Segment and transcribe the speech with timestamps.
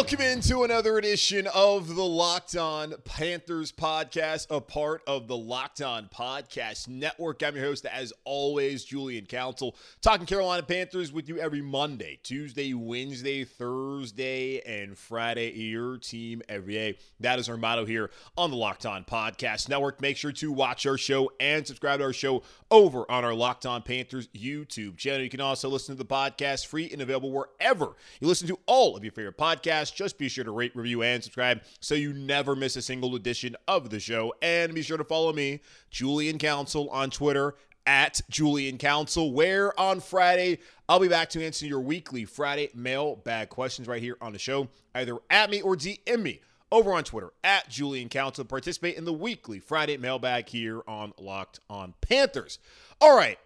[0.00, 5.82] Welcome into another edition of the Locked On Panthers podcast, a part of the Locked
[5.82, 7.42] On Podcast Network.
[7.42, 12.72] I'm your host, as always, Julian Council, talking Carolina Panthers with you every Monday, Tuesday,
[12.72, 15.50] Wednesday, Thursday, and Friday.
[15.50, 16.98] Your team every day.
[17.20, 20.00] That is our motto here on the Locked On Podcast Network.
[20.00, 23.66] Make sure to watch our show and subscribe to our show over on our Locked
[23.66, 25.20] On Panthers YouTube channel.
[25.20, 28.96] You can also listen to the podcast free and available wherever you listen to all
[28.96, 29.94] of your favorite podcasts podcast.
[29.94, 33.56] Just be sure to rate, review, and subscribe so you never miss a single edition
[33.68, 34.34] of the show.
[34.42, 35.60] And be sure to follow me,
[35.90, 37.54] Julian Council, on Twitter
[37.86, 43.48] at Julian Council, where on Friday I'll be back to answer your weekly Friday mailbag
[43.48, 44.68] questions right here on the show.
[44.94, 46.40] Either at me or DM me
[46.72, 48.44] over on Twitter at Julian Council.
[48.44, 52.58] Participate in the weekly Friday mailbag here on Locked on Panthers.
[53.00, 53.38] All right.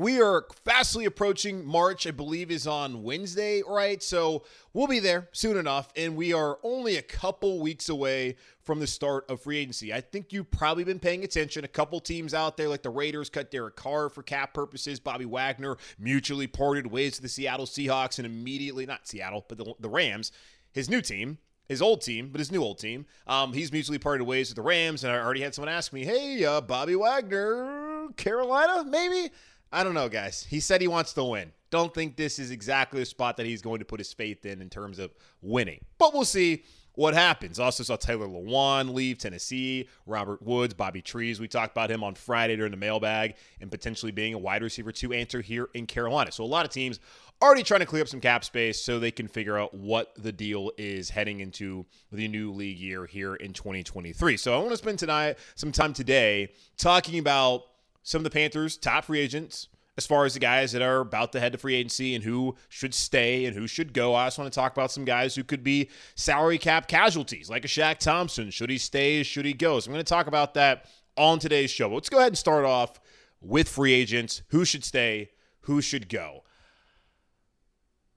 [0.00, 4.02] We are fastly approaching March, I believe, is on Wednesday, right?
[4.02, 5.92] So we'll be there soon enough.
[5.94, 9.92] And we are only a couple weeks away from the start of free agency.
[9.92, 11.66] I think you've probably been paying attention.
[11.66, 14.98] A couple teams out there, like the Raiders, cut Derek Carr for cap purposes.
[14.98, 19.74] Bobby Wagner mutually parted ways to the Seattle Seahawks and immediately, not Seattle, but the,
[19.80, 20.32] the Rams,
[20.72, 21.36] his new team,
[21.68, 23.04] his old team, but his new old team.
[23.26, 26.06] Um, he's mutually parted ways with the Rams, and I already had someone ask me,
[26.06, 29.30] "Hey, uh, Bobby Wagner, Carolina, maybe?"
[29.72, 30.46] I don't know, guys.
[30.48, 31.52] He said he wants to win.
[31.70, 34.60] Don't think this is exactly the spot that he's going to put his faith in
[34.60, 35.84] in terms of winning.
[35.98, 36.64] But we'll see
[36.94, 37.60] what happens.
[37.60, 41.38] Also saw Taylor Lewan leave Tennessee, Robert Woods, Bobby Trees.
[41.38, 44.90] We talked about him on Friday during the mailbag and potentially being a wide receiver
[44.90, 46.32] two answer here in Carolina.
[46.32, 46.98] So a lot of teams
[47.40, 50.32] already trying to clear up some cap space so they can figure out what the
[50.32, 54.36] deal is heading into the new league year here in 2023.
[54.36, 57.62] So I want to spend tonight some time today talking about
[58.02, 61.32] some of the Panthers' top free agents as far as the guys that are about
[61.32, 64.14] to head to free agency and who should stay and who should go.
[64.14, 67.64] I just want to talk about some guys who could be salary cap casualties, like
[67.64, 68.50] a Shaq Thompson.
[68.50, 69.22] Should he stay?
[69.22, 69.78] Should he go?
[69.78, 71.88] So I'm going to talk about that on today's show.
[71.88, 72.98] But let's go ahead and start off
[73.42, 74.42] with free agents.
[74.48, 75.32] Who should stay?
[75.62, 76.44] Who should go?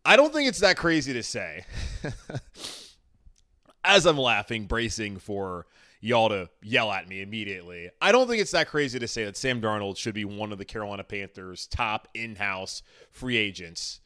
[0.06, 1.66] I don't think it's that crazy to say.
[3.84, 5.66] As I'm laughing, bracing for
[6.03, 7.90] y'all to yell at me immediately.
[8.02, 10.58] I don't think it's that crazy to say that Sam Darnold should be one of
[10.58, 14.02] the Carolina Panthers' top in house free agents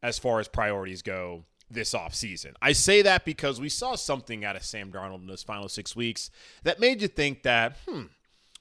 [0.00, 2.54] as far as priorities go this offseason.
[2.62, 5.96] I say that because we saw something out of Sam Darnold in those final six
[5.96, 6.30] weeks
[6.62, 8.04] that made you think that, hmm,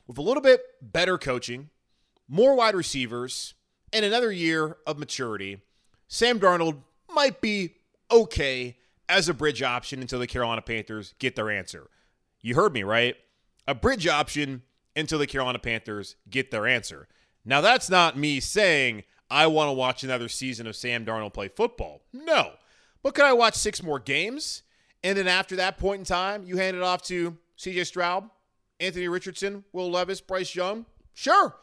[0.07, 1.69] with a little bit better coaching,
[2.27, 3.53] more wide receivers,
[3.93, 5.61] and another year of maturity,
[6.07, 6.77] Sam Darnold
[7.13, 7.75] might be
[8.11, 8.77] okay
[9.07, 11.87] as a bridge option until the Carolina Panthers get their answer.
[12.41, 13.15] You heard me, right?
[13.67, 14.63] A bridge option
[14.95, 17.07] until the Carolina Panthers get their answer.
[17.45, 21.47] Now, that's not me saying I want to watch another season of Sam Darnold play
[21.47, 22.01] football.
[22.11, 22.53] No.
[23.03, 24.63] But could I watch six more games?
[25.03, 28.29] And then after that point in time, you hand it off to CJ Stroud,
[28.79, 30.85] Anthony Richardson, Will Levis, Bryce Young?
[31.13, 31.55] Sure.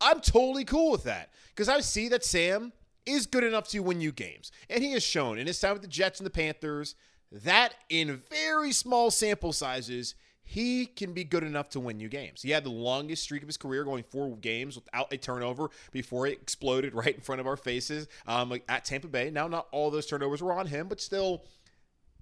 [0.00, 2.72] I'm totally cool with that because I see that Sam
[3.06, 4.52] is good enough to win you games.
[4.68, 6.94] And he has shown in his time with the Jets and the Panthers
[7.30, 12.42] that in very small sample sizes, he can be good enough to win you games.
[12.42, 16.26] He had the longest streak of his career, going four games without a turnover before
[16.26, 19.30] it exploded right in front of our faces um, at Tampa Bay.
[19.30, 21.44] Now, not all those turnovers were on him, but still,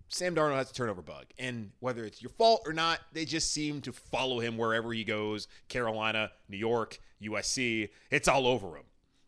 [0.09, 1.27] Sam Darnold has a turnover bug.
[1.39, 5.05] And whether it's your fault or not, they just seem to follow him wherever he
[5.05, 7.89] goes Carolina, New York, USC.
[8.11, 8.85] It's all over him.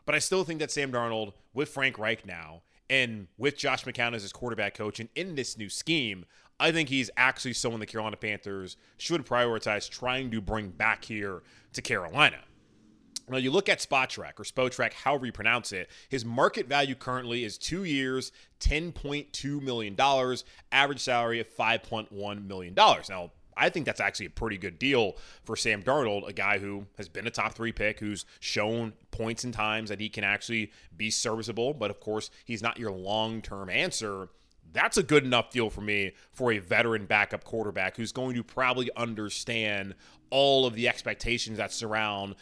[0.07, 4.15] But I still think that Sam Darnold, with Frank Reich now, and with Josh McCown
[4.15, 6.27] as his quarterback coach, and in this new scheme,
[6.61, 11.43] I think he's actually someone the Carolina Panthers should prioritize trying to bring back here
[11.73, 12.39] to Carolina.
[13.29, 17.45] Now, you look at Spotrac or Spotrac, however you pronounce it, his market value currently
[17.45, 19.97] is two years, $10.2 million,
[20.71, 22.75] average salary of $5.1 million.
[22.75, 26.87] Now, I think that's actually a pretty good deal for Sam Darnold, a guy who
[26.99, 30.73] has been a top three pick, who's shown points and times that he can actually
[30.95, 31.73] be serviceable.
[31.73, 34.29] But of course, he's not your long term answer
[34.75, 38.43] That's a good enough deal for me for a veteran backup quarterback who's going to
[38.43, 39.95] probably understand
[40.31, 42.35] all of the expectations that surround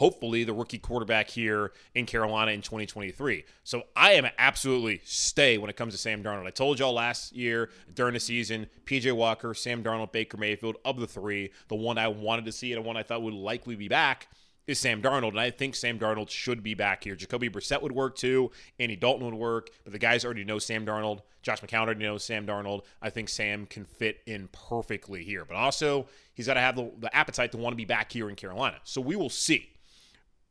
[0.00, 3.44] hopefully the rookie quarterback here in Carolina in 2023.
[3.64, 6.46] So I am absolutely stay when it comes to Sam Darnold.
[6.46, 10.98] I told y'all last year during the season, PJ Walker, Sam Darnold, Baker Mayfield, of
[10.98, 13.76] the three, the one I wanted to see and the one I thought would likely
[13.76, 14.28] be back
[14.70, 17.14] is Sam Darnold, and I think Sam Darnold should be back here.
[17.14, 20.86] Jacoby Brissett would work too, Andy Dalton would work, but the guys already know Sam
[20.86, 21.20] Darnold.
[21.42, 22.82] Josh McCown already knows Sam Darnold.
[23.00, 26.90] I think Sam can fit in perfectly here, but also he's got to have the,
[26.98, 28.78] the appetite to want to be back here in Carolina.
[28.84, 29.70] So we will see.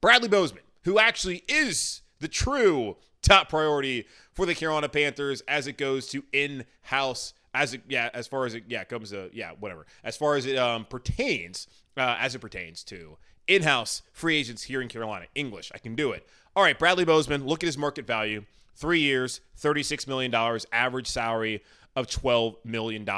[0.02, 5.78] Bradley Bozeman, who actually is the true top priority for the Carolina Panthers as it
[5.78, 9.86] goes to in-house as it yeah as far as it yeah comes to yeah whatever
[10.04, 11.68] as far as it um pertains
[11.98, 13.18] uh, as it pertains to
[13.50, 15.26] in-house free agents here in Carolina.
[15.36, 16.28] English I can do it.
[16.56, 18.46] All right Bradley Bozeman look at his market value.
[18.76, 20.34] Three years $36 million
[20.72, 21.62] average salary
[21.96, 23.10] of $12 million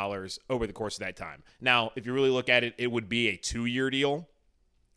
[0.50, 1.44] over the course of that time.
[1.60, 4.28] Now if you really look at it it would be a two-year deal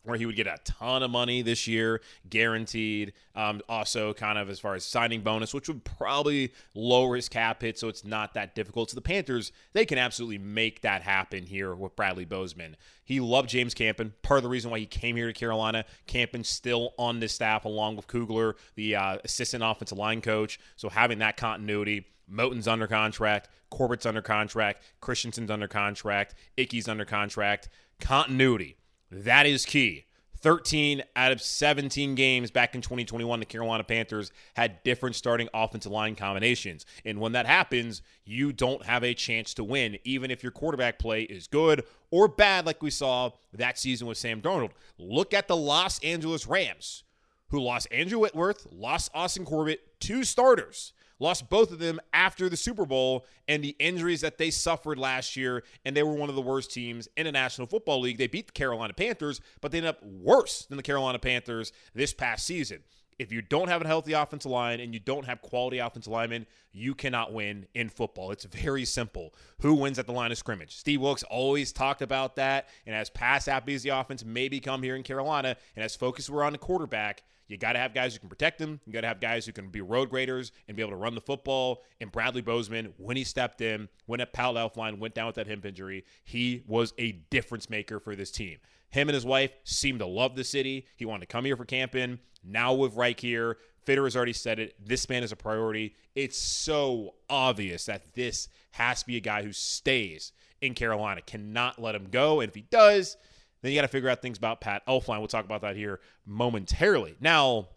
[0.05, 3.13] where he would get a ton of money this year, guaranteed.
[3.35, 7.61] Um, also, kind of as far as signing bonus, which would probably lower his cap
[7.61, 8.91] hit, so it's not that difficult.
[8.91, 12.77] So the Panthers, they can absolutely make that happen here with Bradley Bozeman.
[13.03, 14.13] He loved James Campen.
[14.21, 15.85] Part of the reason why he came here to Carolina.
[16.07, 20.59] Campen's still on the staff along with Kugler, the uh, assistant offensive line coach.
[20.75, 22.07] So having that continuity.
[22.27, 27.69] Moton's under contract, Corbett's under contract, Christensen's under contract, Icky's under contract.
[27.99, 28.77] Continuity
[29.11, 30.05] that is key.
[30.45, 35.91] 13 out of 17 games back in 2021, the Carolina Panthers had different starting offensive
[35.91, 36.85] line combinations.
[37.03, 40.99] And when that happens, you don't have a chance to win, even if your quarterback
[40.99, 44.69] play is good or bad, like we saw that season with Sam Darnold.
[44.99, 47.03] Look at the Los Angeles Rams,
[47.49, 52.57] who lost Andrew Whitworth, lost Austin Corbett, two starters lost both of them after the
[52.57, 55.63] Super Bowl and the injuries that they suffered last year.
[55.83, 58.17] And they were one of the worst teams in the National Football League.
[58.17, 62.13] They beat the Carolina Panthers, but they ended up worse than the Carolina Panthers this
[62.13, 62.83] past season.
[63.17, 66.45] If you don't have a healthy offensive line and you don't have quality offensive linemen,
[66.73, 68.31] you cannot win in football.
[68.31, 69.33] It's very simple.
[69.61, 70.75] Who wins at the line of scrimmage?
[70.75, 72.67] Steve Wilks always talked about that.
[72.85, 76.29] And as pass happy as the offense may become here in Carolina, and as focus
[76.29, 78.79] we're on the quarterback, you got to have guys who can protect them.
[78.85, 81.15] You got to have guys who can be road graders and be able to run
[81.15, 81.83] the football.
[82.01, 85.47] And Bradley Bozeman, when he stepped in, when at Pat Elflein went down with that
[85.47, 88.57] hip injury, he was a difference maker for this team.
[88.89, 90.87] Him and his wife seemed to love the city.
[90.95, 92.19] He wanted to come here for Campen.
[92.43, 94.75] Now with Reich here, Fitter has already said it.
[94.83, 95.95] This man is a priority.
[96.15, 100.31] It's so obvious that this has to be a guy who stays
[100.61, 101.21] in Carolina.
[101.21, 102.39] Cannot let him go.
[102.39, 103.17] And if he does,
[103.61, 105.19] then you got to figure out things about Pat Elflein.
[105.19, 107.15] We'll talk about that here momentarily.
[107.19, 107.69] Now,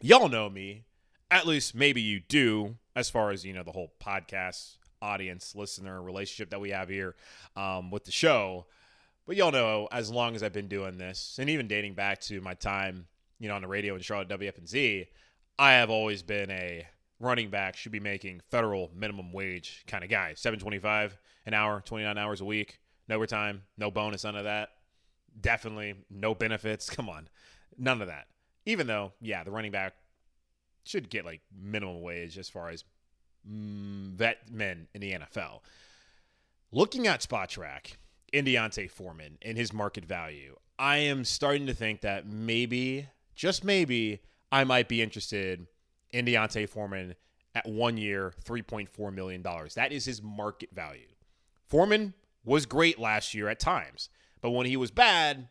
[0.00, 0.84] y'all know me.
[1.30, 6.02] At least maybe you do, as far as, you know, the whole podcast audience, listener
[6.02, 7.14] relationship that we have here
[7.56, 8.66] um, with the show.
[9.26, 12.40] But y'all know, as long as I've been doing this, and even dating back to
[12.40, 13.06] my time,
[13.38, 15.06] you know, on the radio in Charlotte WFNZ,
[15.58, 16.86] I have always been a
[17.20, 20.34] running back should be making federal minimum wage kind of guy.
[20.34, 21.16] 725
[21.46, 24.70] an hour, 29 hours a week, no overtime, no bonus, none of that
[25.40, 26.88] definitely no benefits.
[26.90, 27.28] Come on,
[27.78, 28.26] none of that.
[28.66, 29.94] Even though, yeah, the running back
[30.84, 32.84] should get like minimum wage as far as
[33.48, 35.60] mm, vet men in the NFL.
[36.72, 37.94] Looking at Spotrac
[38.32, 43.64] in D'Onta Foreman and his market value, I am starting to think that maybe, just
[43.64, 45.66] maybe, I might be interested
[46.12, 47.14] in D'Onta Foreman
[47.54, 49.42] at one year, $3.4 million.
[49.76, 51.06] That is his market value.
[51.68, 52.14] Foreman
[52.44, 54.08] was great last year at times.
[54.44, 55.48] But when he was bad,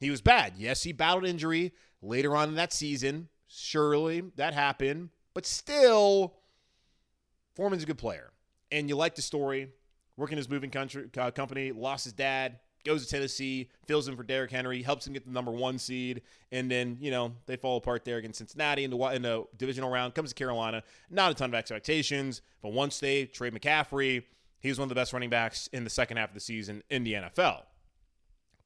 [0.00, 0.54] he was bad.
[0.58, 1.72] Yes, he battled injury
[2.02, 3.28] later on in that season.
[3.46, 5.10] Surely that happened.
[5.32, 6.34] But still,
[7.54, 8.32] Foreman's a good player.
[8.72, 9.68] And you like the story.
[10.16, 14.24] Working his moving country, uh, company, lost his dad, goes to Tennessee, fills in for
[14.24, 17.76] Derrick Henry, helps him get the number one seed, and then you know they fall
[17.76, 20.16] apart there against Cincinnati in the in the divisional round.
[20.16, 24.24] Comes to Carolina, not a ton of expectations, but once they trade McCaffrey,
[24.58, 26.82] he was one of the best running backs in the second half of the season
[26.90, 27.62] in the NFL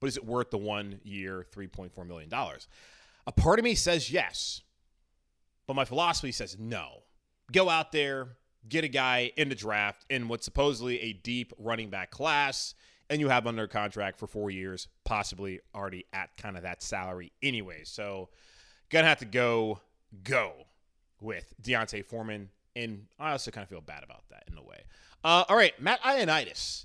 [0.00, 2.30] but is it worth the one year, $3.4 million?
[3.26, 4.62] A part of me says yes,
[5.66, 7.02] but my philosophy says no.
[7.52, 8.28] Go out there,
[8.68, 12.74] get a guy in the draft in what's supposedly a deep running back class,
[13.08, 17.32] and you have under contract for four years, possibly already at kind of that salary
[17.42, 17.82] anyway.
[17.84, 18.28] So,
[18.90, 19.80] gonna have to go,
[20.22, 20.52] go
[21.20, 22.50] with D'Onta Foreman.
[22.74, 24.82] And I also kind of feel bad about that in a way.
[25.24, 26.84] Uh, all right, Matt Ioannidis,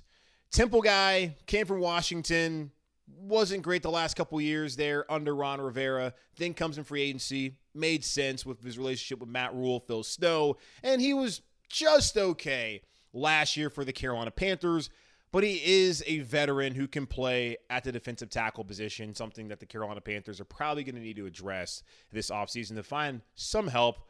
[0.50, 2.72] Temple guy, came from Washington,
[3.18, 6.14] wasn't great the last couple years there under Ron Rivera.
[6.36, 10.56] Then comes in free agency, made sense with his relationship with Matt Rhule, Phil Snow,
[10.82, 14.90] and he was just okay last year for the Carolina Panthers,
[15.32, 19.60] but he is a veteran who can play at the defensive tackle position, something that
[19.60, 23.68] the Carolina Panthers are probably going to need to address this offseason to find some
[23.68, 24.06] help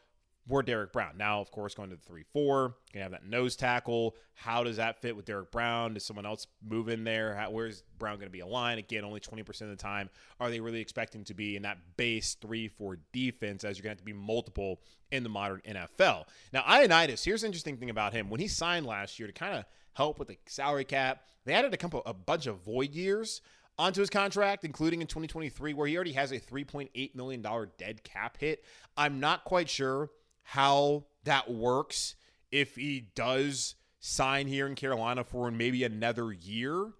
[0.48, 1.16] for Derrick Brown.
[1.16, 4.16] Now, of course, going to the 3 4, you have that nose tackle.
[4.34, 5.94] How does that fit with Derrick Brown?
[5.94, 7.34] Does someone else move in there?
[7.34, 8.78] How, where's Brown going to be aligned?
[8.78, 12.34] Again, only 20% of the time are they really expecting to be in that base
[12.40, 14.80] 3 4 defense as you're going to have to be multiple
[15.10, 16.24] in the modern NFL.
[16.52, 18.28] Now, Ioannidis, here's the interesting thing about him.
[18.28, 21.74] When he signed last year to kind of help with the salary cap, they added
[21.74, 23.42] a couple a bunch of void years
[23.78, 27.46] onto his contract, including in 2023, where he already has a $3.8 million
[27.78, 28.64] dead cap hit.
[28.96, 30.10] I'm not quite sure
[30.42, 32.14] how that works
[32.50, 36.90] if he does sign here in Carolina for maybe another year.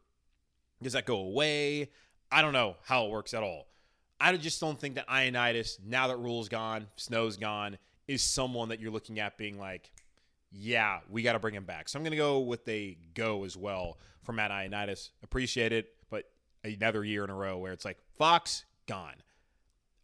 [0.83, 1.91] Does that go away?
[2.31, 3.67] I don't know how it works at all.
[4.21, 8.81] I just don't think that Ioannidis, now that Rhule's gone, Snow's gone, is someone that
[8.81, 9.91] you're looking at being like,
[10.53, 11.89] yeah, we got to bring him back.
[11.89, 15.11] So I'm going to go with a go as well for Matt Ioannidis.
[15.23, 16.31] Appreciate it, but
[16.63, 19.17] another year in a row where it's like Fox gone,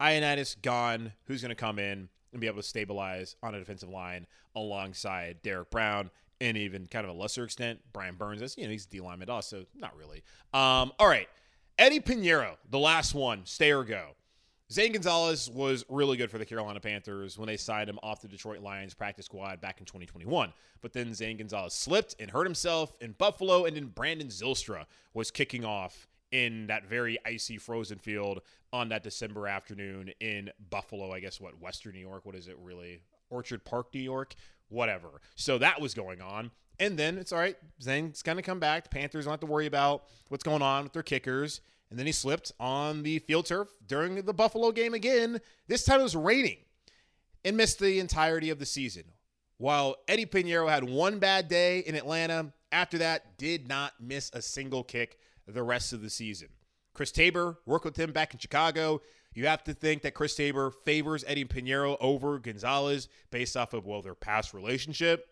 [0.00, 1.12] Ioannidis gone.
[1.26, 2.08] Who's going to come in?
[2.32, 7.04] And be able to stabilize on a defensive line alongside Derrick Brown and even kind
[7.04, 8.42] of a lesser extent Brian Burns.
[8.42, 10.22] As you know, he's D lineman also, not really.
[10.52, 11.28] Um, all right,
[11.78, 14.10] Eddie Piñeiro, the last one, stay or go.
[14.70, 18.28] Zane Gonzalez was really good for the Carolina Panthers when they signed him off the
[18.28, 20.52] Detroit Lions practice squad back in 2021.
[20.82, 25.30] But then Zane Gonzalez slipped and hurt himself in Buffalo, and then Brandon Zylstra was
[25.30, 28.40] kicking off in that very icy frozen field
[28.72, 32.56] on that December afternoon in Buffalo, I guess what Western New York, what is it
[32.62, 33.00] really?
[33.30, 34.34] Orchard Park, New York,
[34.68, 35.20] whatever.
[35.36, 36.50] So that was going on.
[36.80, 37.56] And then it's all right.
[37.82, 38.84] Zane's going to come back.
[38.84, 41.60] The Panthers don't have to worry about what's going on with their kickers.
[41.90, 45.40] And then he slipped on the field turf during the Buffalo game again.
[45.66, 46.58] This time it was raining
[47.44, 49.04] and missed the entirety of the season.
[49.56, 54.42] While Eddie Piñeiro had one bad day in Atlanta, after that, did not miss a
[54.42, 56.48] single kick the rest of the season.
[56.94, 59.00] Chris Tabor worked with him back in Chicago.
[59.34, 63.86] You have to think that Chris Tabor favors Eddie Piñeiro over Gonzalez based off of,
[63.86, 65.28] well, their past relationship.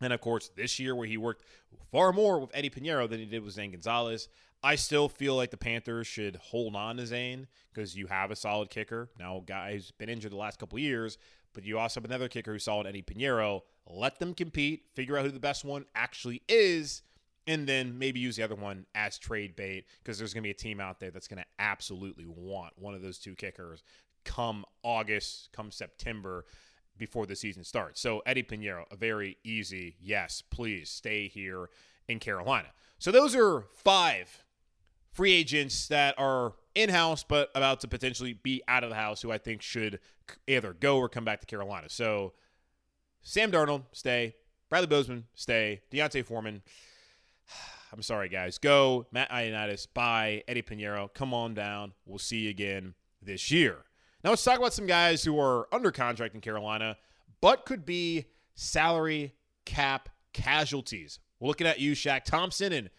[0.00, 1.44] And of course, this year where he worked
[1.90, 4.28] far more with Eddie Piñeiro than he did with Zane Gonzalez.
[4.62, 8.36] I still feel like the Panthers should hold on to Zane because you have a
[8.36, 9.10] solid kicker.
[9.18, 11.16] Now, guy's been injured the last couple years,
[11.54, 13.62] but you also have another kicker who's solid, Eddie Piñeiro.
[13.86, 17.02] Let them compete, figure out who the best one actually is,
[17.46, 20.52] and then maybe use the other one as trade bait because there's going to be
[20.52, 23.82] a team out there that's going to absolutely want one of those two kickers
[24.24, 26.44] come August, come September
[26.98, 28.00] before the season starts.
[28.00, 31.70] So Eddie Piñeiro, a very easy yes, please stay here
[32.08, 32.68] in Carolina.
[32.98, 34.44] So those are five
[35.12, 39.22] free agents that are in house but about to potentially be out of the house
[39.22, 39.98] who I think should
[40.46, 41.88] either go or come back to Carolina.
[41.88, 42.34] So
[43.22, 44.34] Sam Darnold, stay.
[44.68, 45.80] Bradley Bozeman, stay.
[45.90, 46.62] D'Onta Foreman,
[47.92, 48.58] I'm sorry, guys.
[48.58, 49.06] Go.
[49.12, 49.86] Matt Ioannidis.
[49.92, 50.44] Bye.
[50.46, 51.12] Eddie Piñeiro.
[51.12, 51.92] Come on down.
[52.06, 53.84] We'll see you again this year.
[54.22, 56.96] Now let's talk about some guys who are under contract in Carolina,
[57.40, 61.18] but could be salary cap casualties.
[61.38, 62.90] We're looking at you, Shaq Thompson, and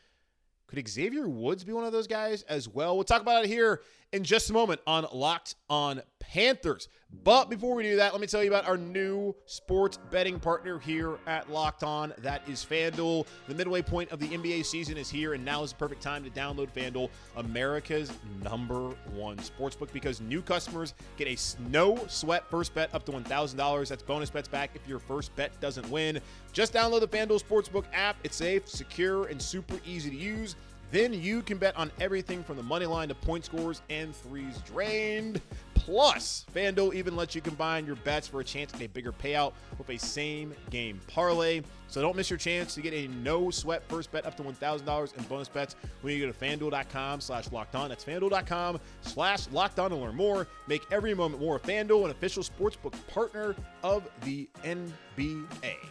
[0.67, 2.95] could Xavier Woods be one of those guys as well?
[2.95, 3.81] We'll talk about it here
[4.13, 6.87] in just a moment on Locked on Panthers.
[7.23, 10.79] But before we do that, let me tell you about our new sports betting partner
[10.79, 12.13] here at Locked On.
[12.19, 13.25] That is FanDuel.
[13.47, 16.23] The midway point of the NBA season is here, and now is the perfect time
[16.23, 18.13] to download FanDuel, America's
[18.43, 21.37] number one sportsbook, because new customers get a
[21.69, 23.87] no sweat first bet up to $1,000.
[23.89, 26.19] That's bonus bets back if your first bet doesn't win.
[26.53, 28.15] Just download the FanDuel Sportsbook app.
[28.23, 30.55] It's safe, secure, and super easy to use.
[30.91, 34.57] Then you can bet on everything from the money line to point scores and threes
[34.65, 35.41] drained.
[35.73, 39.53] Plus, FanDuel even lets you combine your bets for a chance at a bigger payout
[39.79, 41.61] with a same game parlay.
[41.87, 45.17] So don't miss your chance to get a no sweat first bet up to $1,000
[45.17, 47.89] in bonus bets when you go to fanduel.com slash locked on.
[47.89, 50.47] That's fanduel.com slash locked on to learn more.
[50.67, 51.59] Make every moment more.
[51.59, 55.90] FanDuel, an official sportsbook partner of the NBA.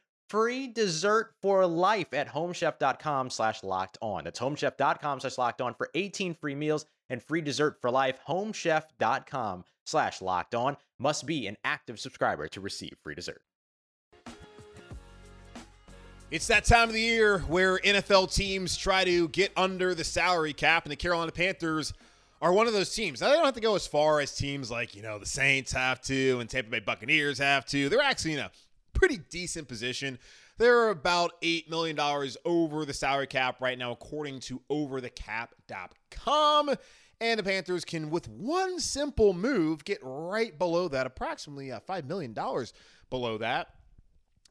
[0.31, 4.23] free dessert for life at homechef.com slash locked on.
[4.23, 8.17] That's homechef.com slash locked on for 18 free meals and free dessert for life.
[8.25, 13.41] Homechef.com slash locked on must be an active subscriber to receive free dessert.
[16.31, 20.53] It's that time of the year where NFL teams try to get under the salary
[20.53, 21.91] cap, and the Carolina Panthers
[22.41, 23.19] are one of those teams.
[23.19, 25.73] Now, they don't have to go as far as teams like, you know, the Saints
[25.73, 27.89] have to and Tampa Bay Buccaneers have to.
[27.89, 28.51] They're actually in a
[29.01, 30.19] pretty decent position.
[30.59, 31.99] They're about $8 million
[32.45, 36.75] over the salary cap right now, according to overthecap.com.
[37.19, 42.05] And the Panthers can, with one simple move, get right below that, approximately uh, $5
[42.05, 42.37] million
[43.09, 43.69] below that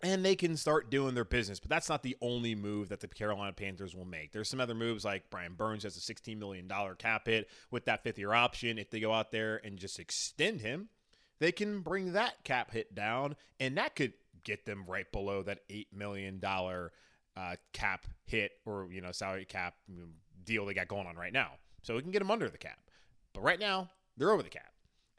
[0.02, 1.61] and they can start doing their business.
[1.61, 4.33] But that's not the only move that the Carolina Panthers will make.
[4.33, 6.66] There's some other moves like Brian Burns has a $16 million
[6.99, 8.78] cap hit with that fifth year option.
[8.78, 10.88] If they go out there and just extend him,
[11.40, 14.12] they can bring that cap hit down, and that could
[14.44, 19.75] get them right below that $8 million uh, cap hit or, you know, salary cap
[20.44, 21.52] deal they got going on right now.
[21.82, 22.78] So we can get them under the cap.
[23.32, 24.73] But right now, they're over the cap.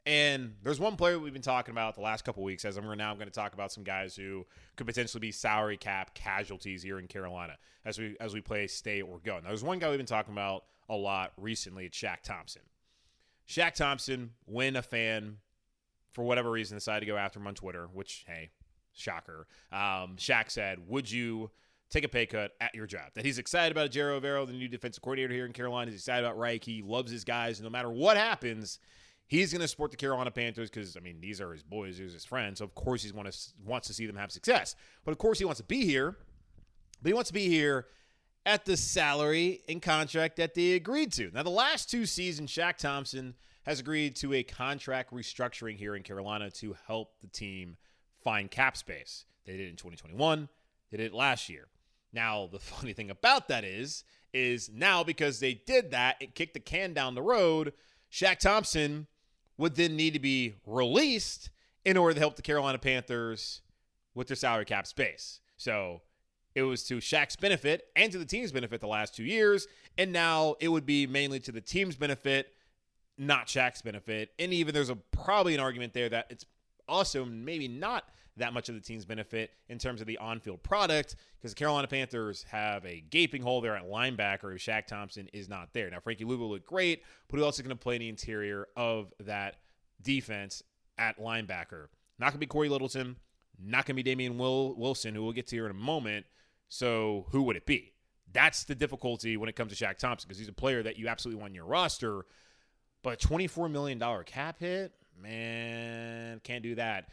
[0.04, 3.14] And there's one player we've been talking about the last couple weeks, as I'm now
[3.14, 4.44] going to talk about some guys who
[4.76, 9.00] could potentially be salary cap casualties here in Carolina as we as we play stay
[9.00, 9.34] or go.
[9.36, 11.86] Now, there's one guy we've been talking about a lot recently.
[11.86, 12.62] It's Shaq Thompson.
[13.48, 15.36] Shaq Thompson, when a fan
[16.10, 18.50] for whatever reason decided to go after him on Twitter, which hey,
[18.94, 19.46] shocker.
[19.70, 21.50] Um, Shaq said, "Would you?"
[21.90, 23.10] take a pay cut at your job.
[23.12, 25.90] That he's excited about Ejiro Evero, the new defensive coordinator here in Carolina.
[25.90, 26.64] He's excited about Reich.
[26.64, 27.60] He loves his guys.
[27.60, 28.78] No matter what happens,
[29.32, 32.10] He's going to support the Carolina Panthers because I mean these are his boys, these
[32.10, 32.58] are his friends.
[32.58, 34.76] So of course he's want to wants to see them have success.
[35.06, 36.18] But of course he wants to be here.
[37.00, 37.86] But he wants to be here
[38.44, 41.30] at the salary and contract that they agreed to.
[41.32, 43.34] Now the last two seasons, Shaq Thompson
[43.64, 47.78] has agreed to a contract restructuring here in Carolina to help the team
[48.22, 49.24] find cap space.
[49.44, 50.48] They did it in 2021.
[50.90, 51.68] They did it last year.
[52.12, 56.54] Now the funny thing about that is, is now because they did that, it kicked
[56.54, 57.72] the can down the road.
[58.10, 59.06] Shaq Thompson
[59.58, 61.50] would then need to be released
[61.84, 63.62] in order to help the Carolina Panthers
[64.14, 65.40] with their salary cap space.
[65.56, 66.02] So
[66.54, 69.66] it was to Shaq's benefit and to the team's benefit the last two years.
[69.98, 72.52] And now it would be mainly to the team's benefit,
[73.18, 74.30] not Shaq's benefit.
[74.38, 76.44] And even there's a probably an argument there that it's
[76.88, 78.04] also maybe not
[78.36, 81.86] that much of the team's benefit in terms of the on-field product because the Carolina
[81.86, 85.90] Panthers have a gaping hole there at linebacker if Shaq Thompson is not there.
[85.90, 88.68] Now Frankie Luvu looked great, but who else is going to play in the interior
[88.76, 89.56] of that
[90.00, 90.62] defense
[90.96, 91.88] at linebacker?
[92.18, 93.16] Not going to be Cory Littleton,
[93.60, 96.24] not going to be Damien Will- Wilson, who we'll get to here in a moment.
[96.68, 97.92] So who would it be?
[98.32, 101.08] That's the difficulty when it comes to Shaq Thompson because he's a player that you
[101.08, 102.24] absolutely want in your roster.
[103.02, 107.08] But a $24 million cap hit, man, can't do that.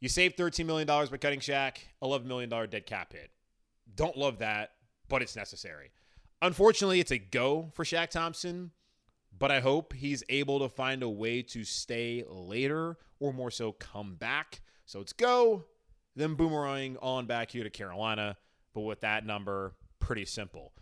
[0.00, 3.30] You save $13 million by cutting Shaq, $11 million dead cap hit.
[3.94, 4.72] Don't love that,
[5.08, 5.90] but it's necessary.
[6.42, 8.70] Unfortunately, it's a go for Shaq Thompson,
[9.38, 13.72] but I hope he's able to find a way to stay later or more so
[13.72, 14.62] come back.
[14.86, 15.64] So it's go,
[16.16, 18.36] then boomerang on back here to Carolina.
[18.72, 20.72] But with that number, pretty simple.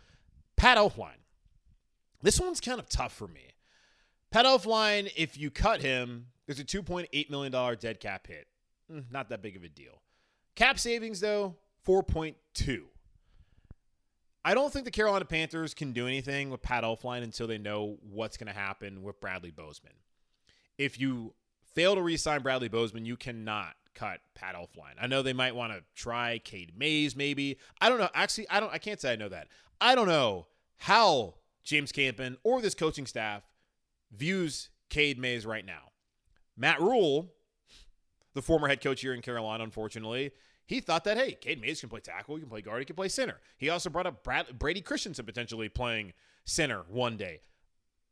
[0.55, 1.19] Pat Elflein.
[2.21, 3.55] This one's kind of tough for me.
[4.31, 8.47] Pat Elflein, if you cut him, there's a $2.8 million dead cap hit.
[8.91, 10.01] Mm, not that big of a deal.
[10.55, 11.55] Cap savings, though,
[11.87, 12.81] 4.2.
[14.43, 17.97] I don't think the Carolina Panthers can do anything with Pat Elflein until they know
[18.01, 19.93] what's going to happen with Bradley Bozeman.
[20.79, 21.35] If you
[21.75, 24.95] fail to re-sign Bradley Bozeman, you cannot cut Pat Elflein.
[24.99, 27.59] I know they might want to try Cade Mays, maybe.
[27.79, 28.09] I don't know.
[28.15, 28.73] Actually, I don't.
[28.73, 29.49] I can't say I know that.
[29.79, 33.43] I don't know how James Campen or this coaching staff
[34.11, 35.89] views Cade Mays right now.
[36.59, 37.31] Matt Rhule,
[38.33, 40.31] the former head coach here in Carolina, unfortunately,
[40.65, 42.95] he thought that, hey, Cade Mays can play tackle, he can play guard, he can
[42.95, 43.39] play center.
[43.57, 46.13] He also brought up Brad, Brady Christensen potentially playing
[46.45, 47.41] center one day.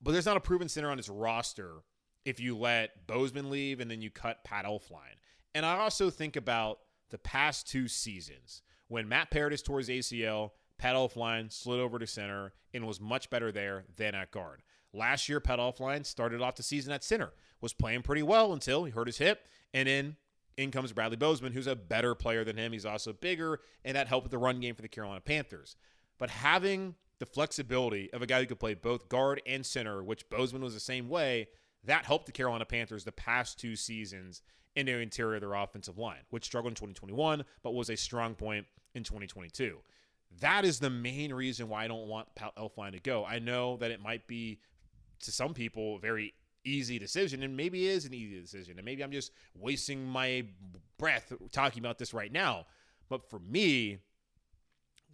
[0.02, 1.84] But there's not a proven center on his roster
[2.26, 5.18] if you let Bozeman leave and then you cut Pat Elflein.
[5.54, 6.80] And I also think about
[7.10, 12.08] the past two seasons when Matt Paradis tore his ACL, Pat Elflein slid over to
[12.08, 14.62] center and was much better there than at guard.
[14.98, 17.32] Last year, Pat Elflein started off the season at center,
[17.62, 20.16] was playing pretty well until he hurt his hip, and then
[20.58, 22.72] in comes Bradley Bozeman, who's a better player than him.
[22.72, 25.76] He's also bigger, and that helped with the run game for the Carolina Panthers.
[26.18, 30.28] But having the flexibility of a guy who could play both guard and center, which
[30.30, 31.48] Bozeman was the same way,
[31.84, 34.42] that helped the Carolina Panthers the past two seasons
[34.76, 38.34] in their interior of their offensive line, which struggled in 2021, but was a strong
[38.36, 39.78] point in 2022.
[40.40, 43.26] That is the main reason why I don't want Pat Elflein to go.
[43.26, 44.60] I know that it might be
[45.22, 49.04] to some people very easy decision, and maybe it is an easy decision, and maybe
[49.04, 50.46] I'm just wasting my
[50.98, 52.66] breath talking about this right now.
[53.10, 54.00] But for me,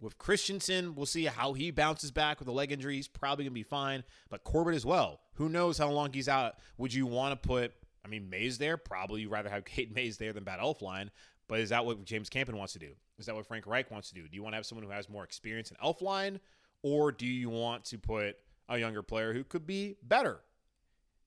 [0.00, 2.96] with Christensen, we'll see how he bounces back with a leg injury.
[2.96, 4.04] He's probably going to be fine.
[4.28, 5.20] But Corbett as well.
[5.34, 6.56] Who knows how long he's out?
[6.78, 7.72] Would you want to put,
[8.04, 8.76] I mean, Mays there?
[8.76, 11.10] Probably you'd rather have Cade Mays there than Pat Elflein
[11.48, 12.90] But is that what James Campen wants to do?
[13.18, 14.22] Is that what Frank Reich wants to do?
[14.22, 16.40] Do you want to have someone who has more experience in elf line
[16.82, 18.36] Or do you want to put
[18.68, 20.40] a younger player who could be better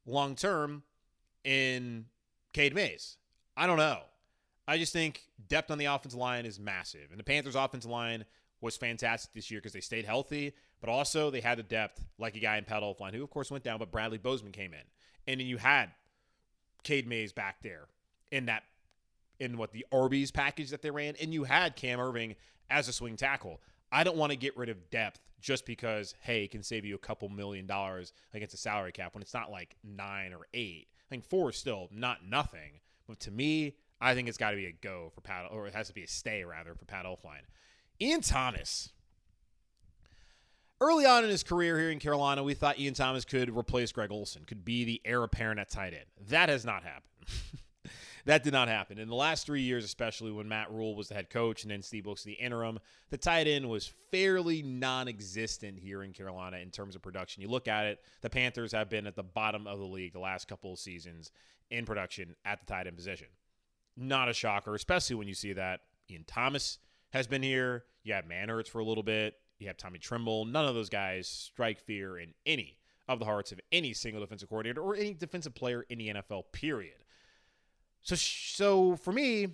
[0.06, 0.84] long term
[1.43, 2.06] in
[2.54, 3.17] Cade Mays?
[3.56, 4.02] I don't know.
[4.67, 7.08] I just think depth on the offensive line is massive.
[7.12, 8.26] And the Panthers' offensive line
[8.60, 12.36] was fantastic this year because they stayed healthy, but also they had the depth, like
[12.36, 14.80] a guy in Pat Elflein, who of course went down, but Bradley Bozeman came in.
[15.26, 15.91] And then you had
[16.84, 17.88] Cade Mays back there
[18.32, 18.63] in that
[19.39, 22.36] in what the Arby's package that they ran, and you had Cam Erving
[22.69, 23.62] as a swing tackle.
[23.91, 26.95] I don't want to get rid of depth just because, hey, it can save you
[26.95, 30.88] a couple million dollars against a salary cap when it's not like nine or eight.
[31.08, 32.82] I think four is still not nothing.
[33.08, 35.73] But to me, I think it's got to be a go for Pat, or it
[35.73, 37.41] has to be a stay rather for Pat Elflein.
[38.02, 38.89] Ian Thomas.
[40.80, 44.12] Early on in his career here in Carolina, we thought Ian Thomas could replace Greg
[44.12, 46.06] Olsen, could be the heir apparent at tight end.
[46.30, 47.04] That has not happened.
[48.27, 48.99] that did not happen.
[48.99, 51.81] In the last three years, especially when Matt Rhule was the head coach and then
[51.81, 52.77] Steve Wilks the interim,
[53.09, 57.41] the tight end was fairly non existent here in Carolina in terms of production.
[57.41, 60.19] You look at it, the Panthers have been at the bottom of the league the
[60.19, 61.31] last couple of seasons
[61.71, 63.27] in production at the tight end position.
[63.95, 65.79] Not a shocker, especially when you see that
[66.11, 66.79] Ian Thomas
[67.11, 67.85] has been here.
[68.03, 69.35] You have Manhertz for a little bit.
[69.59, 70.43] You have Tommy Tremble.
[70.43, 74.49] None of those guys strike fear in any of the hearts of any single defensive
[74.49, 77.05] coordinator or any defensive player in the NFL, period.
[78.01, 79.47] So, so for me,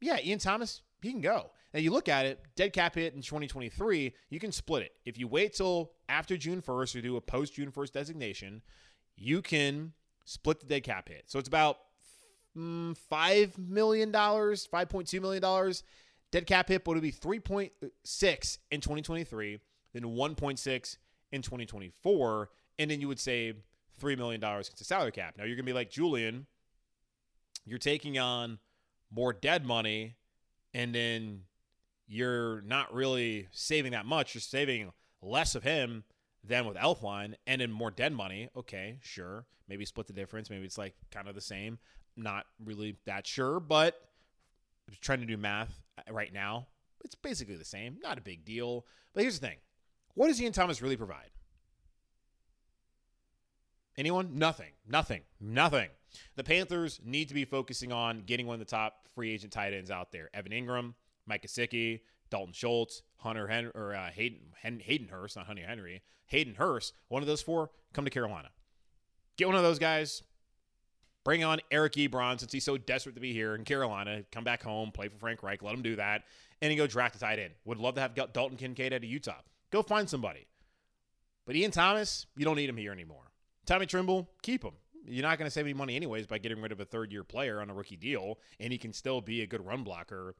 [0.00, 1.50] yeah, Ian Thomas, he can go.
[1.74, 4.92] Now you look at it, dead cap hit in 2023, you can split it.
[5.04, 8.62] If you wait till after June 1st or do a post June 1st designation,
[9.16, 9.92] you can
[10.24, 11.24] split the dead cap hit.
[11.26, 11.78] So it's about
[12.56, 15.74] mm, $5 million, $5.2 million
[16.32, 19.58] Dead cap hit would be 3.6 in 2023,
[19.92, 20.96] then 1.6
[21.32, 23.62] in 2024, and then you would save
[24.00, 25.36] $3 million against the salary cap.
[25.38, 26.46] Now you're to be like, Julian,
[27.66, 28.58] you're taking on
[29.10, 30.16] more dead money,
[30.72, 31.42] and then
[32.06, 34.34] you're not really saving that much.
[34.34, 36.04] You're saving less of him
[36.44, 38.48] than with Elflein, and in more dead money.
[38.56, 39.44] Okay, sure.
[39.68, 40.48] Maybe split the difference.
[40.48, 41.78] Maybe it's like kind of the same.
[42.16, 44.00] Not really that sure, but
[45.00, 46.68] trying to do math right now.
[47.04, 47.98] It's basically the same.
[48.02, 48.86] Not a big deal.
[49.12, 49.56] But here's the thing
[50.14, 51.30] what does Ian Thomas really provide?
[53.98, 54.38] Anyone?
[54.38, 54.72] Nothing.
[54.88, 55.22] Nothing.
[55.40, 55.88] Nothing.
[56.36, 59.72] The Panthers need to be focusing on getting one of the top free agent tight
[59.72, 60.30] ends out there.
[60.34, 60.94] Evan Engram,
[61.26, 66.54] Mike Gesicki, Dalton Schultz, Hunter Hen- or uh, Hayden Hayden Hurst, not Hunter Henry, Hayden
[66.54, 66.94] Hurst.
[67.08, 68.48] One of those four come to Carolina.
[69.36, 70.22] Get one of those guys.
[71.24, 74.22] Bring on Eric Ebron since he's so desperate to be here in Carolina.
[74.30, 75.62] Come back home, play for Frank Reich.
[75.62, 76.22] Let him do that.
[76.62, 77.52] And he go draft a tight end.
[77.64, 79.40] Would love to have Dalton Kincaid out of Utah.
[79.72, 80.46] Go find somebody.
[81.44, 83.32] But Ian Thomas, you don't need him here anymore.
[83.66, 84.74] Tommy Tremble, keep him.
[85.08, 87.24] You're not going to save any money anyways by getting rid of a third year
[87.24, 90.34] player on a rookie deal, and he can still be a good run blocker.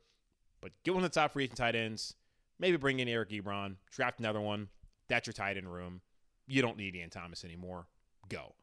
[0.60, 2.14] But get one of the top free agent tight ends.
[2.58, 4.68] Maybe bring in Eric Ebron, draft another one.
[5.08, 6.00] That's your tight end room.
[6.46, 7.86] You don't need Ian Thomas anymore.
[8.28, 8.54] Go.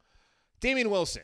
[0.60, 1.24] Damien Wilson.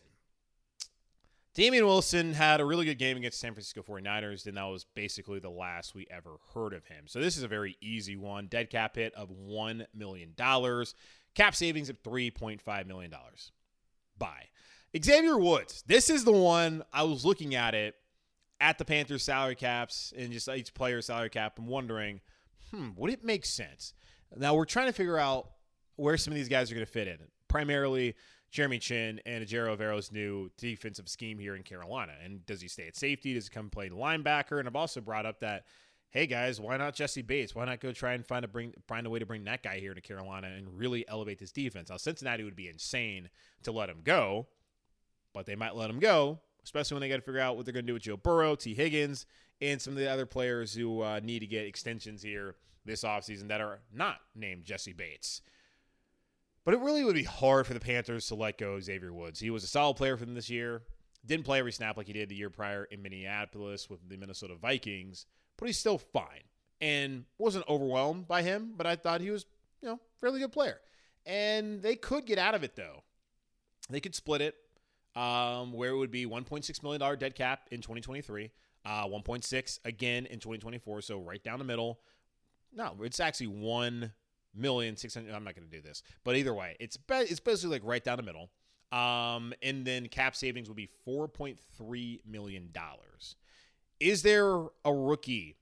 [1.55, 5.39] Damien Wilson had a really good game against San Francisco 49ers, and that was basically
[5.39, 7.05] the last we ever heard of him.
[7.07, 8.47] So this is a very easy one.
[8.47, 10.35] Dead cap hit of $1 million,
[11.35, 13.13] cap savings of $3.5 million.
[14.19, 14.49] Bye.
[15.01, 15.83] Xavier Woods.
[15.87, 17.95] This is the one I was looking at it
[18.59, 22.21] at the Panthers salary caps and just each player's salary cap and wondering,
[22.71, 23.93] hmm, would it make sense?
[24.35, 25.49] Now we're trying to figure out
[25.95, 27.17] where some of these guys are going to fit in.
[27.47, 28.15] Primarily,
[28.51, 32.13] Jeremy Chinn and Ejiro Evero's new defensive scheme here in Carolina.
[32.23, 33.33] And does he stay at safety?
[33.33, 34.59] Does he come play linebacker?
[34.59, 35.65] And I've also brought up that,
[36.11, 37.53] hey guys, why not Jessie Bates?
[37.53, 39.79] Why not go try and find a bring find a way to bring that guy
[39.79, 41.89] here to Carolina and really elevate this defense?
[41.89, 43.29] Now Cincinnati would be insane
[43.63, 44.47] to let him go,
[45.33, 47.73] but they might let him go, especially when they got to figure out what they're
[47.73, 49.25] going to do with Joe Burrow, Tee Higgins,
[49.61, 53.47] and some of the other players who uh, need to get extensions here this offseason
[53.49, 55.41] that are not named Jessie Bates.
[56.65, 59.39] But it really would be hard for the Panthers to let go Xavier Woods.
[59.39, 60.83] He was a solid player for them this year.
[61.25, 64.55] Didn't play every snap like he did the year prior in Minneapolis with the Minnesota
[64.55, 65.25] Vikings,
[65.59, 66.43] but he's still fine.
[66.81, 69.45] And wasn't overwhelmed by him, but I thought he was,
[69.81, 70.79] you know, fairly good player.
[71.25, 73.03] And they could get out of it though.
[73.89, 74.55] They could split it,
[75.19, 78.49] um, where it would be 1.6 million dollar dead cap in 2023,
[78.85, 81.01] uh, 1.6 again in 2024.
[81.01, 81.99] So right down the middle.
[82.71, 84.13] No, it's actually one
[84.55, 85.33] million six hundred.
[85.33, 88.03] I'm not going to do this, but either way, it's be, it's basically like right
[88.03, 88.51] down the middle.
[88.91, 92.69] Um, and then cap savings will be $4.3 million.
[93.99, 94.53] Is there
[94.85, 95.57] a rookie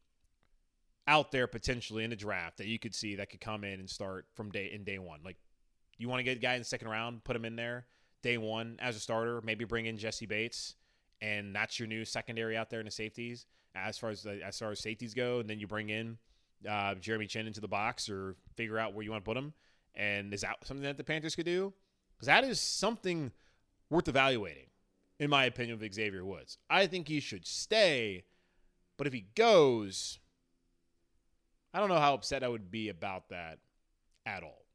[1.08, 3.90] out there potentially in the draft that you could see that could come in and
[3.90, 5.22] start from day in day one?
[5.24, 5.38] Like,
[5.98, 7.88] you want to get a guy in the second round, put him in there
[8.24, 10.76] day one as a starter, maybe bring in Jessie Bates,
[11.22, 13.46] and that's your new secondary out there in the safeties
[13.76, 16.18] as far as as far as safeties go, and then you bring in
[16.68, 19.54] uh, Jeremy Chinn into the box or figure out where you want to put him.
[19.96, 21.74] And is that something that the Panthers could do?
[22.16, 23.32] Because that is something
[23.90, 24.68] worth evaluating,
[25.20, 26.58] in my opinion, of Xavier Woods.
[26.70, 28.24] I think he should stay,
[28.98, 30.20] but if he goes,
[31.74, 33.60] I don't know how upset I would be about that
[34.26, 34.66] at all.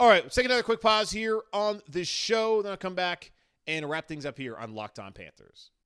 [0.00, 2.62] All right, let's take another quick pause here on the show.
[2.62, 3.30] Then I'll come back
[3.66, 5.70] and wrap things up here on Locked On Panthers.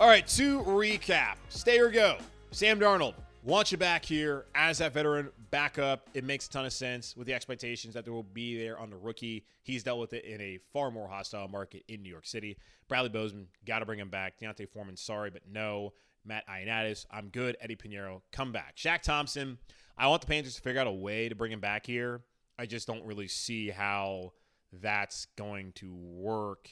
[0.00, 2.18] All right, to recap, stay or go.
[2.52, 6.08] Sam Darnold, want you back here as that veteran backup.
[6.14, 8.90] It makes a ton of sense with the expectations that there will be there on
[8.90, 9.44] the rookie.
[9.64, 12.56] He's dealt with it in a far more hostile market in New York City.
[12.86, 14.38] Bradley Bozeman, got to bring him back.
[14.38, 15.94] D'Onta Foreman, sorry, but no.
[16.24, 17.56] Matt Ioannidis, I'm good.
[17.60, 18.76] Eddie Piñeiro, come back.
[18.76, 19.58] Shaq Thompson,
[19.96, 22.20] I want the Panthers to figure out a way to bring him back here.
[22.56, 24.30] I just don't really see how
[24.72, 26.70] that's going to work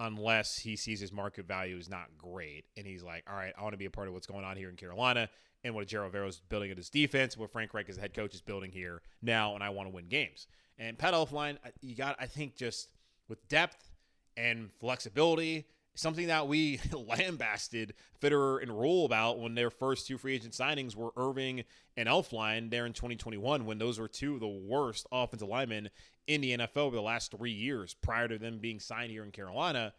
[0.00, 3.62] unless he sees his market value is not great and he's like, all right, I
[3.62, 5.28] want to be a part of what's going on here in Carolina
[5.64, 8.40] and what Ejiro Evero's building at his defense, what Frank Reich as head coach is
[8.40, 10.46] building here now, and I want to win games.
[10.78, 12.90] And Pat Elflein, you got, I think, just
[13.28, 13.90] with depth
[14.36, 15.66] and flexibility,
[15.98, 20.94] something that we lambasted Fitterer and Rhule about when their first two free agent signings
[20.94, 21.64] were Erving
[21.96, 25.90] and Elflein there in 2021, when those were two of the worst offensive linemen
[26.28, 29.32] in the NFL over the last three years prior to them being signed here in
[29.32, 29.92] Carolina.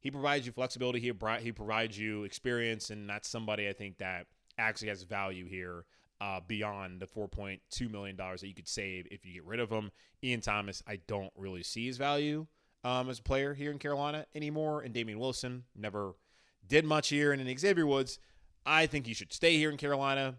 [0.00, 1.00] He provides you flexibility.
[1.00, 5.84] He, he provides you experience, and that's somebody I think that actually has value here
[6.18, 9.90] uh, beyond the $4.2 million that you could save if you get rid of him.
[10.24, 12.46] Ian Thomas, I don't really see his value
[12.86, 14.82] um, as a player here in Carolina anymore.
[14.82, 16.14] And Damien Wilson never
[16.68, 17.32] did much here.
[17.32, 18.20] And in Xavier Woods,
[18.64, 20.36] I think he should stay here in Carolina.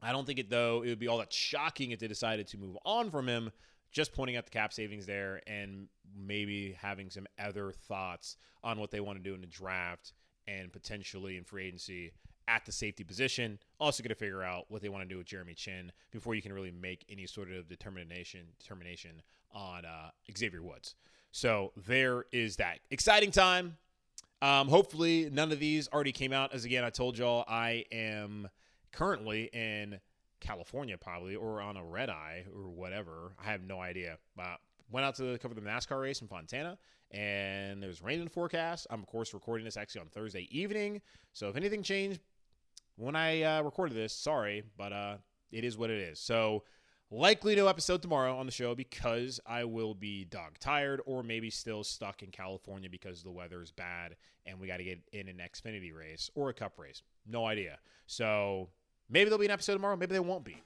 [0.00, 2.58] I don't think it, though, it would be all that shocking if they decided to
[2.58, 3.50] move on from him
[3.90, 8.92] just pointing out the cap savings there and maybe having some other thoughts on what
[8.92, 10.12] they want to do in the draft
[10.46, 12.12] and potentially in free agency
[12.46, 13.58] at the safety position.
[13.80, 16.42] Also, going to figure out what they want to do with Jeremy Chinn before you
[16.42, 20.94] can really make any sort of determination determination on uh, Xavier Woods.
[21.30, 23.76] So there is that exciting time.
[24.40, 26.54] Um, hopefully, none of these already came out.
[26.54, 28.48] As again, I told y'all, I am
[28.92, 29.98] currently in
[30.40, 33.32] California probably or on a red eye or whatever.
[33.42, 34.18] I have no idea.
[34.38, 34.56] Uh,
[34.90, 36.78] went out to cover the NASCAR race in Fontana
[37.10, 38.86] and there's rain in the forecast.
[38.90, 41.00] I'm of course recording this actually on Thursday evening.
[41.32, 42.20] So if anything changed
[42.96, 45.16] when I uh, recorded this, sorry, but uh,
[45.50, 46.20] it is what it is.
[46.20, 46.64] So
[47.10, 51.50] likely no episode tomorrow on the show because I will be dog tired or maybe
[51.50, 54.16] still stuck in California because the weather is bad
[54.46, 57.02] and we got to get in an Xfinity race or a Cup race.
[57.26, 57.78] No idea.
[58.06, 58.68] So
[59.10, 59.96] Maybe there'll be an episode tomorrow.
[59.96, 60.62] Maybe there won't be.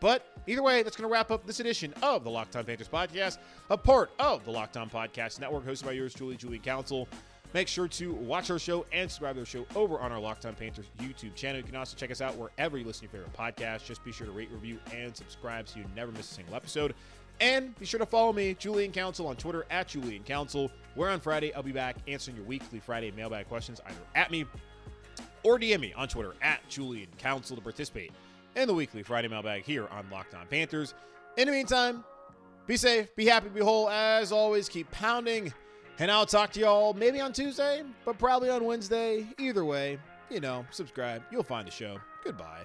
[0.00, 2.88] But either way, that's going to wrap up this edition of the Locked On Panthers
[2.88, 3.38] podcast,
[3.70, 7.06] a part of the Locked On Podcast Network, hosted by yours truly, Julie Council.
[7.54, 10.46] Make sure to watch our show and subscribe to our show over on our Locked
[10.46, 11.58] On Panthers YouTube channel.
[11.58, 13.84] You can also check us out wherever you listen to your favorite podcast.
[13.84, 16.94] Just be sure to rate, review, and subscribe so you never miss a single episode.
[17.40, 21.20] And be sure to follow me, Julian Council, on Twitter at Julian Council, where on
[21.20, 24.46] Friday I'll be back answering your weekly Friday mailbag questions either at me
[25.42, 28.12] or DM me on Twitter at Julian Council to participate
[28.56, 30.94] in the weekly Friday mailbag here on Locked On Panthers.
[31.36, 32.04] In the meantime,
[32.66, 33.90] be safe, be happy, be whole.
[33.90, 35.52] As always, keep pounding.
[35.98, 39.26] And I'll talk to y'all maybe on Tuesday, but probably on Wednesday.
[39.38, 39.98] Either way,
[40.30, 41.22] you know, subscribe.
[41.30, 41.98] You'll find the show.
[42.24, 42.64] Goodbye.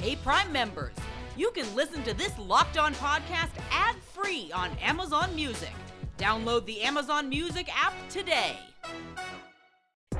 [0.00, 0.92] Hey, Prime members
[1.36, 5.72] you can listen to this Locked On podcast ad free on Amazon Music.
[6.16, 8.56] Download the Amazon Music app today.